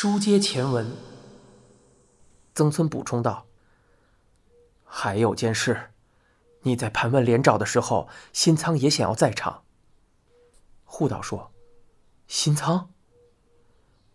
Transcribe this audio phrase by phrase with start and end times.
[0.00, 0.92] 书接前文，
[2.54, 3.46] 曾村补充道
[4.86, 5.90] ：“还有件事，
[6.62, 9.64] 你在盘问连长的时候，新仓也想要在场。”
[10.86, 11.50] 护岛说
[12.28, 12.90] ：“新仓，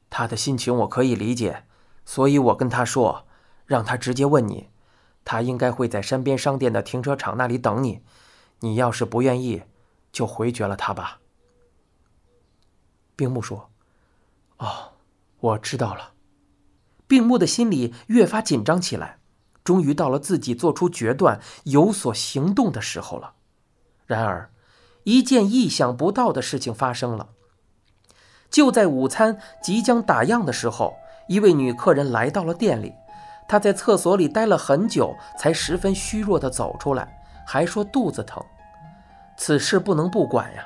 [0.09, 1.65] 他的心情我可以理解，
[2.05, 3.27] 所以我跟他说，
[3.65, 4.69] 让他直接问你，
[5.25, 8.01] 他应该会在山边商店的停车场那里等你。
[8.61, 9.63] 你要是不愿意，
[10.13, 11.19] 就回绝了他吧。”
[13.17, 13.69] 冰木说：“。”
[15.43, 16.11] 我知道了，
[17.05, 19.17] 病木的心里越发紧张起来，
[19.61, 23.33] 终于到了自己做出决断、有所行动的时候了。
[24.05, 24.51] 然而，
[25.03, 27.31] 一件意想不到的事情发生了。
[28.49, 30.95] 就在午餐即将打烊的时候，
[31.27, 32.93] 一位女客人来到了店里，
[33.45, 38.41] 她在厕所里待了很久，才十分虚弱地走出来，还说肚子疼。
[39.35, 40.65] 此事不能不管呀，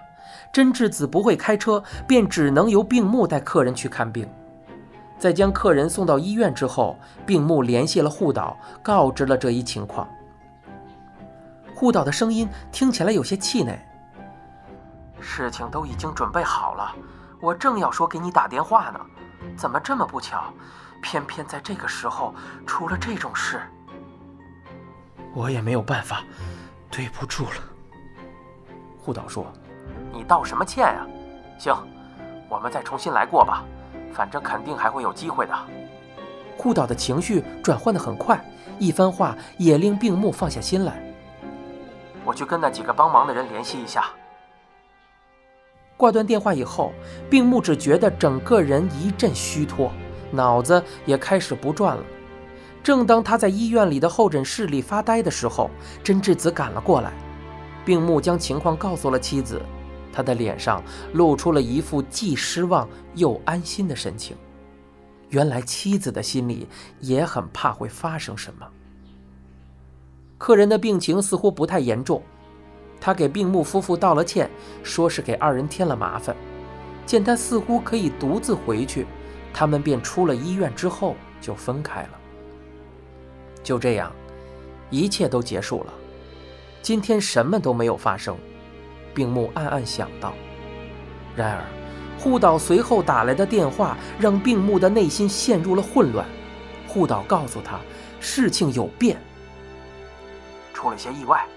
[0.53, 4.29] 真智子不会开车，便只能由病木带客人去看病。
[5.19, 10.07] 在将客人送到医院之后，病木联系了护岛，告知了这一情况。
[11.73, 13.79] 护岛的声音听起来有些气馁。
[15.19, 16.95] 事情都已经准备好了，
[17.41, 18.99] 我正要说给你打电话呢，
[19.55, 20.53] 怎么这么不巧，
[21.01, 22.33] 偏偏在这个时候
[22.65, 23.59] 出了这种事？
[25.33, 26.23] 我也没有办法，
[26.89, 27.55] 对不住了。
[28.99, 29.45] 护岛说
[30.11, 31.05] ：“你道什么歉呀？
[31.57, 31.75] 行，
[32.49, 33.63] 我们再重新来过吧。”
[34.13, 35.53] 反正肯定还会有机会的。
[36.57, 38.43] 护岛的情绪转换的很快，
[38.79, 41.01] 一番话也令病木放下心来。
[42.25, 44.05] 我去跟那几个帮忙的人联系一下。
[45.95, 46.91] 挂断电话以后，
[47.29, 49.91] 病木只觉得整个人一阵虚脱，
[50.31, 52.03] 脑子也开始不转了。
[52.83, 55.69] 正当他在医院里的候诊室里发呆的时候，
[56.03, 57.11] 真智子赶了过来。
[57.85, 59.61] 病木将情况告诉了妻子。
[60.17, 64.35] 他的脸上露出了一副既失望又安心的神情。
[65.29, 66.67] 原来妻子的心里
[66.99, 68.67] 也很怕会发生什么。
[70.39, 72.23] 客人的病情似乎不太严重，
[72.99, 74.49] 他给病木夫妇道了歉，
[74.81, 76.35] 说是给二人添了麻烦。
[77.05, 79.05] 见他似乎可以独自回去，
[79.53, 82.09] 他们便出了医院，之后就分开了。
[83.61, 84.11] 就这样，
[84.89, 85.93] 一切都结束了。
[86.81, 88.35] 今天什么都没有发生。
[89.17, 90.31] 病木暗暗想到，
[91.35, 91.65] 然而，
[92.19, 96.23] 护岛随后打来的电话让病木的内心陷入了混乱。
[96.87, 97.79] 护岛告诉他，
[98.19, 99.19] 事情有变，
[100.71, 101.47] 出了些意外，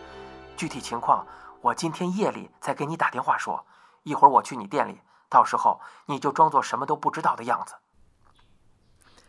[0.56, 1.26] 具体情况
[1.60, 3.62] 我今天夜里再给你打电话说。
[4.04, 7.74] 一会儿我去你店里，到时候你就装作什么都不知道的样子。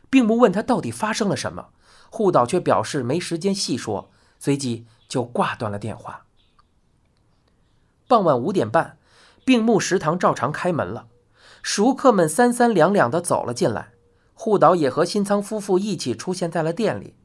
[0.09, 1.72] 病木问他到底发生了什么，
[2.09, 4.09] 护岛却表示没时间细说，
[4.40, 6.22] 随即就挂断了电话。
[8.12, 8.98] 傍晚五点半，
[9.46, 11.08] 病木食堂照常开门了，
[11.64, 13.94] 熟客们三三两两地走了进来。
[14.34, 17.16] 护岛也和新仓夫妇一起出现在了店里，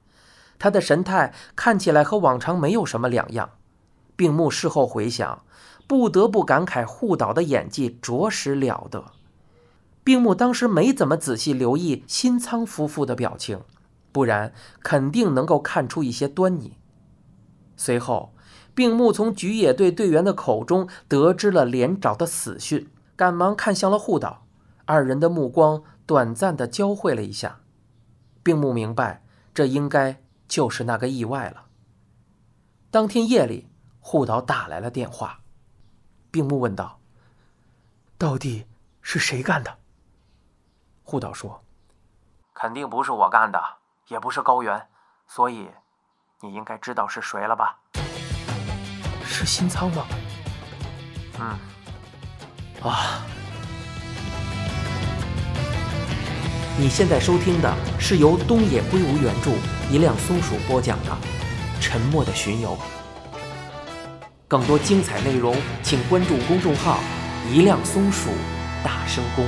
[0.61, 3.51] 他的神态看起来和往常没有什么两样。
[4.15, 5.43] 病木事后回想，
[5.89, 9.07] 不得不感慨护岛的演技着实了得。
[10.05, 13.61] 病木当时没怎么仔细留意新仓夫妇的表情，
[14.13, 14.53] 不然
[14.85, 16.75] 肯定能够看出一些端倪。
[17.77, 18.36] 随后。
[18.77, 24.45] 病木从菊野队队员的口中得知了连长的死讯，赶忙看向了护岛，
[24.85, 27.61] 二人的目光短暂的交汇了一下。
[28.43, 29.23] 病木明白，
[29.55, 31.65] 这应该就是那个意外了。
[32.91, 33.67] 当天夜里，
[33.99, 35.41] 护岛打来了电话，
[36.31, 37.01] 病木问道
[38.19, 38.67] ：“到底
[39.01, 39.79] 是谁干的？”
[41.03, 41.65] 护岛说
[42.53, 43.59] ：“肯定不是我干的，
[44.09, 44.87] 也不是高原，
[45.27, 45.71] 所以
[46.43, 47.79] 你应该知道是谁了吧？”
[49.29, 50.07] 是新仓吗？
[51.39, 51.59] 嗯。
[52.83, 53.23] 啊！
[56.79, 59.51] 你现在收听的是由东野圭吾原著、
[59.91, 61.11] 一辆松鼠播讲的
[61.81, 62.77] 《沉默的巡游》。
[64.47, 67.01] 更多精彩内容，请关注公众号
[67.51, 68.29] “一辆松鼠
[68.85, 69.45] 大声公”。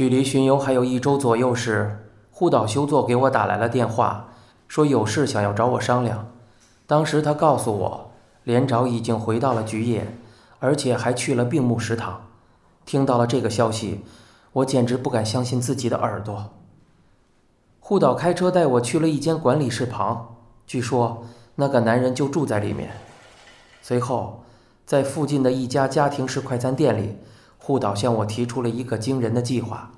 [0.00, 4.30] 距离巡游还有一周左右时，护岛修作给我打来了电话，
[4.66, 6.26] 说有事想要找我商量。
[6.86, 8.10] 当时他告诉我，
[8.44, 10.16] 连长已经回到了菊野，
[10.58, 12.22] 而且还去了病木食堂。
[12.86, 14.00] 听到了这个消息，
[14.54, 16.48] 我简直不敢相信自己的耳朵。
[17.78, 20.36] 护岛开车带我去了一间管理室旁，
[20.66, 21.24] 据说
[21.56, 22.88] 那个男人就住在里面。
[23.82, 24.44] 随后，
[24.86, 27.18] 在附近的一家家庭式快餐店里。
[27.62, 29.92] 护岛向我提出了一个惊人的计划，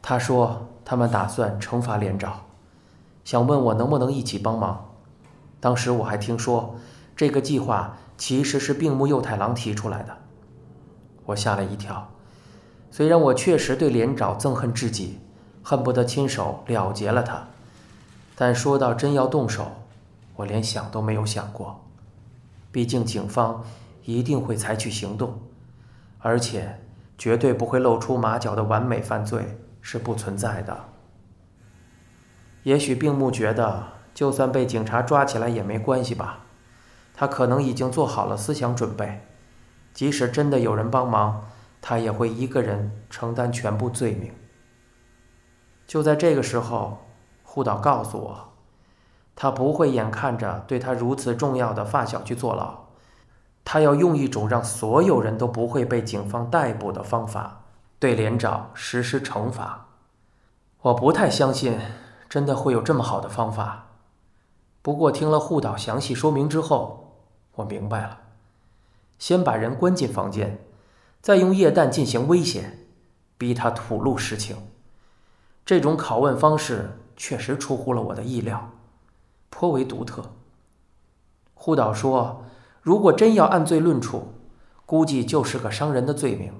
[0.00, 2.40] 他说他们打算惩罚连长，
[3.24, 4.90] 想问我能不能一起帮忙。
[5.60, 6.76] 当时我还听说，
[7.14, 10.16] 这个计划其实是病木右太郎提出来的。
[11.26, 12.08] 我吓了一跳，
[12.90, 15.18] 虽然我确实对连长憎恨至极，
[15.62, 17.48] 恨不得亲手了结了他，
[18.34, 19.66] 但说到真要动手，
[20.36, 21.84] 我连想都没有想过。
[22.72, 23.62] 毕竟警方
[24.04, 25.38] 一定会采取行动，
[26.18, 26.80] 而且
[27.16, 30.84] 绝对不会露出马脚的完美犯罪是不存在的。
[32.64, 36.40] 也许病木觉得，就算被警察抓起来也没关系吧，
[37.14, 39.24] 他可能已经做好了思想准备。
[39.94, 41.44] 即使真的有人帮忙，
[41.80, 44.32] 他也会一个人承担全部罪名。
[45.86, 46.98] 就在这个时候，
[47.42, 48.52] 护岛告诉我，
[49.34, 52.87] 他不会眼看着对他如此重要的发小去坐牢，
[53.70, 57.64] 他要用一种让所有人都不会被警方逮捕的方法，
[57.98, 59.88] 对连长实施惩罚。
[60.80, 61.78] 我不太相信，
[62.30, 63.88] 真的会有这么好的方法。
[64.80, 67.18] 不过听了护岛详细说明之后，
[67.56, 68.20] 我明白了。
[69.18, 70.64] 先把人关进房间，
[71.20, 72.86] 再用液氮进行威胁，
[73.36, 74.56] 逼他吐露实情。
[75.66, 78.70] 这种拷问方式确实出乎了我的意料，
[79.50, 80.24] 颇为独特。
[81.52, 82.44] 护导说，
[82.88, 84.28] 如果真要按罪论处，
[84.86, 86.54] 估计就是个伤人的罪名。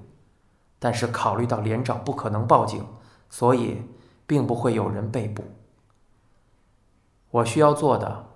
[0.79, 2.85] 但是考虑到连长不可能报警，
[3.31, 3.81] 所以
[4.27, 5.43] 并不会有人被捕。
[7.31, 8.27] 我需要做的，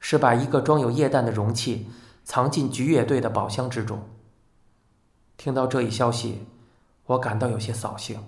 [0.00, 1.88] 是把一个装有液氮的容器。
[2.24, 4.02] 藏进菊野队的宝箱之中。
[5.36, 6.44] 听到这一消息，
[7.06, 8.20] 我感到有些扫兴。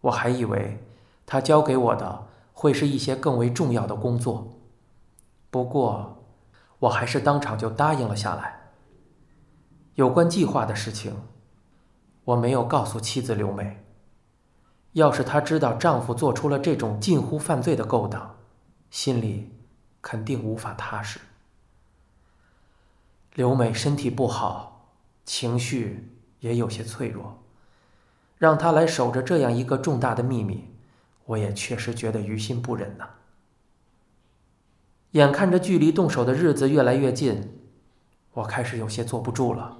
[0.00, 0.82] 我还以为
[1.26, 4.48] 他交给我的会是一些更为重要的工作，
[5.50, 6.15] 不过
[6.78, 8.60] 我还是当场就答应了下来。
[9.94, 11.16] 有关计划的事情，
[12.24, 13.82] 我没有告诉妻子刘美。
[14.92, 18.36] 要是她知道丈夫做出了这种近乎犯罪的勾当，
[18.90, 19.52] 心里
[20.00, 21.20] 肯定无法踏实。
[23.34, 24.90] 刘美身体不好，
[25.24, 27.42] 情绪也有些脆弱，
[28.38, 30.74] 让她来守着这样一个重大的秘密，
[31.26, 33.08] 我也确实觉得于心不忍呐。
[35.16, 37.58] 眼看着距离动手的日子越来越近，
[38.34, 39.78] 我开始有些坐不住了。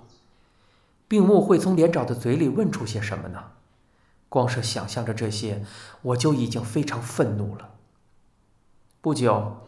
[1.06, 3.52] 病木会从连长的嘴里问出些什么呢？
[4.30, 5.62] 光是想象着这些，
[6.00, 7.74] 我就已经非常愤怒了。
[9.02, 9.58] 不久，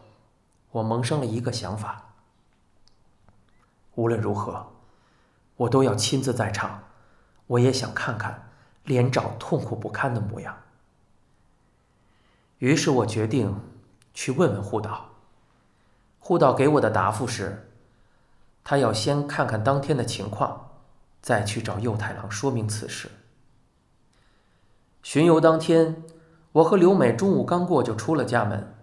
[0.71, 2.13] 我萌生了一个想法。
[3.93, 4.71] 无论如何，
[5.55, 6.83] 我都要亲自在场。
[7.45, 8.49] 我也想看看
[8.85, 10.57] 连长痛苦不堪的模样。
[12.57, 13.55] 于是我决定
[14.15, 15.08] 去问问护导。
[16.29, 17.71] 护导给我的答复是，
[18.63, 20.69] 他要先看看当天的情况，
[21.23, 23.09] 再去找右太郎说明此事。
[25.01, 26.03] 巡游当天，
[26.51, 28.75] 我和刘美中午刚过就出了家门。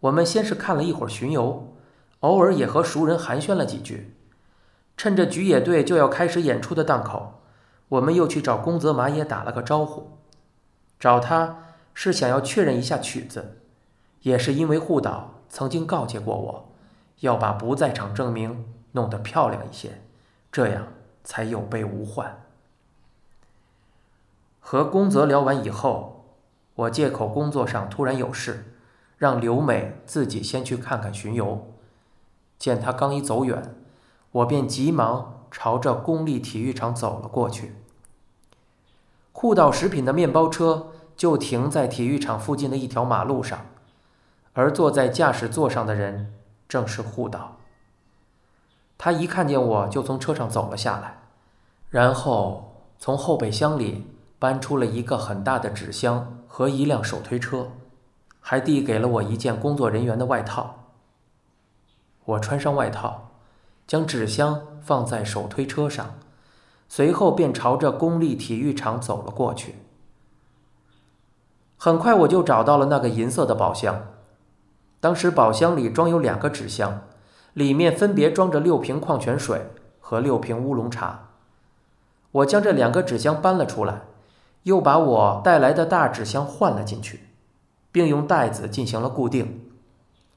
[0.00, 1.76] 我们先是看了一会儿巡游，
[2.18, 4.16] 偶尔也和熟人寒暄了几句。
[4.96, 7.40] 趁着菊野队就要开始演出的档口，
[7.90, 10.18] 我们又去找宫泽麻也打了个招呼。
[10.98, 11.58] 找他
[11.94, 13.58] 是想要确认一下曲子，
[14.22, 16.69] 也是因为护导曾经告诫过我，
[17.20, 20.02] 要把不在场证明弄得漂亮一些，
[20.52, 20.88] 这样
[21.24, 22.42] 才有备无患。
[24.58, 26.24] 和宫泽聊完以后，
[26.74, 28.74] 我借口工作上突然有事，
[29.16, 31.66] 让刘美自己先去看看巡游。
[32.58, 33.74] 见他刚一走远。
[34.32, 37.74] 我便急忙朝着公立体育场走了过去。
[39.32, 43.66] 护岛食品的面包车就停在体育场附近的一条马路上，
[44.52, 46.32] 而坐在驾驶座上的人
[46.70, 47.58] 正是护岛。
[48.96, 51.18] 他一看见我就从车上走了下来，
[51.90, 54.06] 然后从后备箱里
[54.38, 57.72] 搬出了一个很大的纸箱和一辆手推车，
[58.40, 60.86] 还递给了我一件工作人员的外套。
[62.24, 63.26] 我穿上外套。
[63.86, 66.14] 将纸箱放在手推车上，
[66.86, 69.80] 随后便朝着公立体育场走了过去。
[71.76, 74.06] 很快我就找到了那个银色的宝箱，
[75.00, 77.02] 当时宝箱里装有两个纸箱，
[77.54, 79.66] 里面分别装着六瓶矿泉水
[79.98, 81.28] 和六瓶乌龙茶。
[82.30, 84.02] 我将这两个纸箱搬了出来，
[84.64, 87.28] 又把我带来的大纸箱换了进去，
[87.90, 89.70] 并用袋子进行了固定。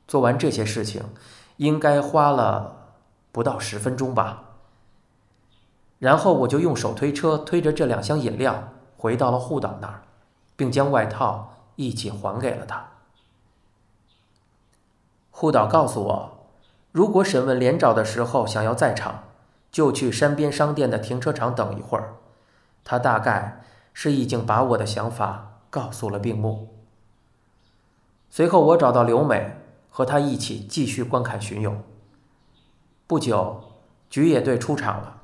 [0.07, 1.03] 做完这些事情，
[1.57, 2.79] 应该花了。
[3.33, 4.43] 不到十分钟吧，
[5.97, 10.03] 然后我就用手推车推着这两箱饮料回到了护岛那儿，
[10.55, 12.92] 并将外套一起还给了他。
[15.43, 16.47] 护导告诉我，
[16.93, 19.25] 如果审问连长的时候想要在场，
[19.73, 22.13] 就去山边商店的停车场等一会儿。
[22.85, 26.69] 他大概是已经把我的想法告诉了病木。
[28.29, 29.57] 随后我找到刘美，
[29.89, 31.75] 和她一起继续观看巡游。
[33.05, 33.63] 不久，
[34.09, 35.23] 菊野队出场了，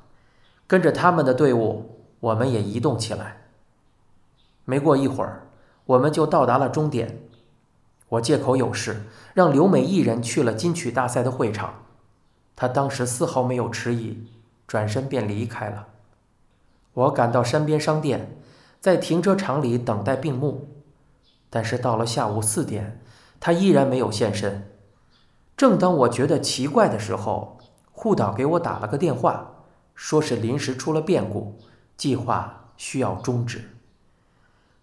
[0.66, 3.38] 跟着他们的队伍，我们也移动起来。
[4.66, 5.46] 没过一会儿，
[5.86, 7.22] 我们就到达了终点。
[8.10, 11.82] 我借口有事，让刘美一人去了金曲大赛的会场。
[12.54, 14.26] 她当时丝毫没有迟疑，
[14.66, 15.86] 转身便离开了。
[16.92, 18.36] 我赶到山边商店，
[18.80, 20.68] 在停车场里等待闭幕。
[21.48, 23.00] 但是到了下午四点，
[23.38, 24.70] 他依然没有现身。
[25.56, 27.58] 正当我觉得奇怪的时候，
[27.92, 29.52] 护导给我打了个电话，
[29.94, 31.58] 说是临时出了变故，
[31.96, 33.70] 计划需要终止。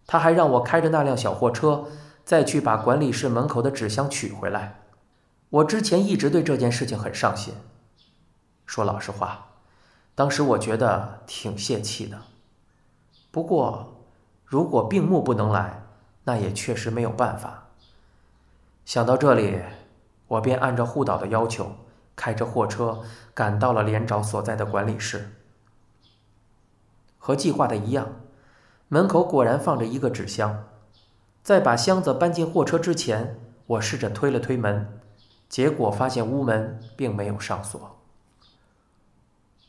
[0.05, 1.86] 他还让我开着那辆小货车，
[2.27, 4.81] 再去把管理室门口的纸箱取回来。
[5.50, 7.53] 我之前一直对这件事情很上心。
[8.65, 9.51] 说老实话，
[10.13, 12.19] 当时我觉得挺泄气的。
[13.31, 14.03] 不过，
[14.43, 15.84] 如果病木不能来，
[16.25, 17.67] 那也确实没有办法。
[18.84, 19.62] 想到这里，
[20.27, 21.77] 我便按照护导的要求，
[22.13, 23.03] 开着货车
[23.34, 25.31] 赶到了连长所在的管理室。
[27.17, 28.10] 和计划的一样，
[28.89, 30.65] 门口果然放着一个纸箱。
[31.47, 34.99] 在把箱子搬进货车之前，我试着推了推门，
[35.47, 37.95] 结果发现屋门并没有上锁。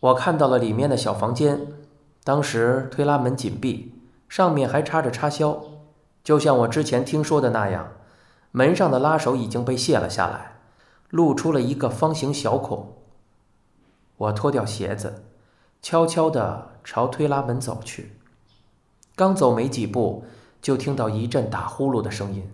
[0.01, 1.69] 我看到了里面的小房间，
[2.25, 3.95] 当时推拉门紧闭，
[4.29, 5.63] 上面还插着插销。
[6.25, 7.93] 就像我之前听说的那样，
[8.51, 10.59] 门上的拉手已经被卸了下来，
[11.11, 12.97] 露出了一个方形小孔。
[14.17, 15.23] 我脱掉鞋子，
[15.81, 18.17] 悄悄地朝推拉门走去。
[19.15, 20.25] 刚走没几步，
[20.61, 22.53] 就听到一阵打呼噜的声音。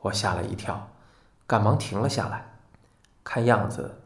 [0.00, 0.88] 我吓了一跳，
[1.46, 2.52] 赶忙停了下来。
[3.22, 4.00] 看样子，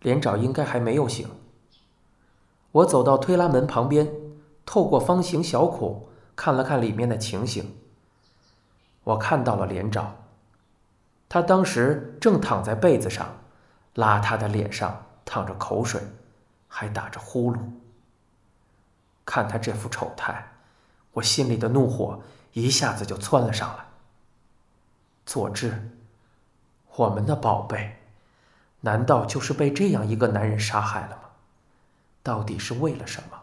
[0.00, 1.28] 连长应该还没有醒。
[2.72, 4.08] 我走到推拉门旁边，
[4.66, 7.76] 透过方形小孔看了看里面的情形。
[9.04, 10.16] 我看到了连长，
[11.28, 13.26] 他当时正躺在被子上，
[13.94, 16.00] 邋遢的脸上淌着口水，
[16.68, 17.58] 还打着呼噜。
[19.24, 20.49] 看他这副丑态，
[21.12, 22.20] 我心里的怒火
[22.52, 23.84] 一下子就窜了上来。
[25.26, 25.90] 佐治，
[26.96, 27.96] 我们的宝贝，
[28.80, 31.22] 难道就是被这样一个男人杀害了吗？
[32.22, 33.38] 到底是为了什么？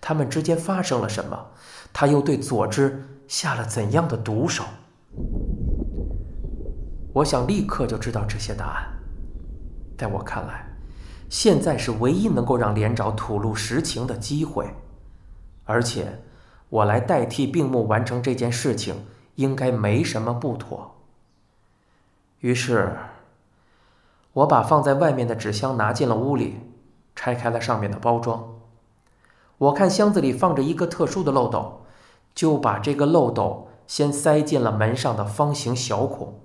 [0.00, 1.46] 他们之间发生了什么？
[1.92, 3.04] 他又对佐治？
[3.28, 4.64] 下了怎样的毒手？
[7.14, 8.92] 我想立刻就知道这些答案。
[9.96, 10.66] 在我看来，
[11.30, 14.68] 现在是唯一能够让连长吐露实情的机会，
[15.64, 16.20] 而且
[16.72, 20.94] 我来代替病木完成这件事情，应该没什么不妥。
[22.40, 22.96] 于是，
[24.32, 26.60] 我把放在外面的纸箱拿进了屋里，
[27.14, 28.54] 拆开了上面的包装。
[29.58, 31.78] 我看箱子里放着一个特殊的漏斗。
[32.34, 36.40] 就把这个漏斗先塞进了门上的方形小孔。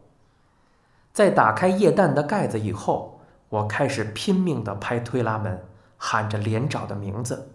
[1.14, 5.64] 在打开液氮的盖子以后，我开始拼命地拍推拉门，
[5.96, 7.54] 喊着连长的名字。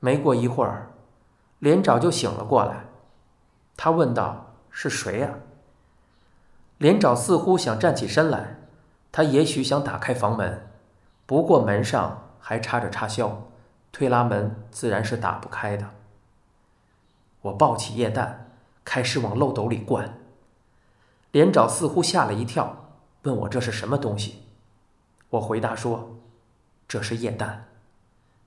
[0.00, 0.90] 没过一会儿，
[1.58, 2.84] 连长就醒了过来。
[3.76, 5.34] 他问道：“是谁呀？”
[6.78, 8.56] 连长似乎想站起身来，
[9.10, 10.68] 他也许想打开房门，
[11.26, 13.48] 不过门上还插着插销，
[13.90, 15.90] 推拉门自然是打不开的。
[17.42, 18.50] 我抱起液氮，
[18.84, 20.18] 开始往漏斗里灌。
[21.32, 22.90] 连长似乎吓了一跳，
[23.22, 24.44] 问我这是什么东西。
[25.30, 26.16] 我回答说
[26.88, 27.66] ：“这是液氮。”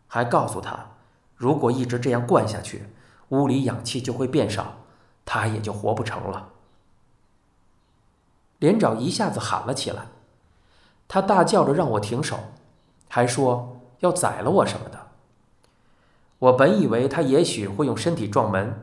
[0.07, 0.87] 还告诉他，
[1.35, 2.85] 如果一直这样灌下去，
[3.31, 4.75] 屋里氧气就会变少，
[5.25, 6.49] 他也就活不成了。
[8.59, 10.07] 连长一下子喊了起来，
[11.07, 12.37] 他大叫着让我停手，
[13.09, 15.07] 还说要宰了我什么的。
[16.39, 18.79] 我本以为他也许会用身体撞门，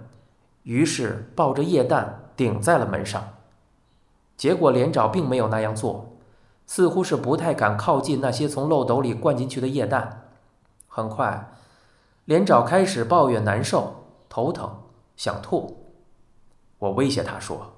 [0.63, 3.35] 于是抱着液氮顶在了门上。
[4.37, 6.17] 结果连长并没有那样做，
[6.67, 10.29] 似乎是不太敢靠近那些从漏斗里灌进去的液氮。
[10.87, 11.51] 很快，
[12.25, 14.83] 连长开始抱怨难受、头疼、
[15.17, 15.85] 想吐。
[16.79, 17.73] 我威胁他说：“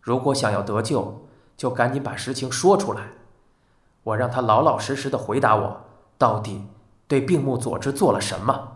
[0.00, 3.08] 如果想要得救，就赶紧把实情说出来。”
[4.04, 5.80] 我让他老老实实的回答我，
[6.16, 6.66] 到底
[7.08, 8.75] 对病木佐治做了什么。